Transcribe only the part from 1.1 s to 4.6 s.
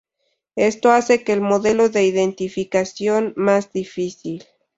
que el modelo de identificación más difícil.